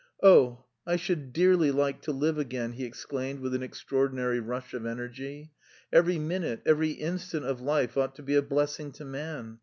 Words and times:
"Oh, 0.23 0.63
I 0.83 0.95
should 0.95 1.31
dearly 1.31 1.69
like 1.69 2.01
to 2.01 2.11
live 2.11 2.39
again!" 2.39 2.71
he 2.71 2.85
exclaimed 2.85 3.39
with 3.39 3.53
an 3.53 3.61
extraordinary 3.61 4.39
rush 4.39 4.73
of 4.73 4.83
energy. 4.83 5.51
"Every 5.93 6.17
minute, 6.17 6.63
every 6.65 6.93
instant 6.93 7.45
of 7.45 7.61
life 7.61 7.95
ought 7.95 8.15
to 8.15 8.23
be 8.23 8.33
a 8.33 8.41
blessing 8.41 8.91
to 8.93 9.05
man... 9.05 9.59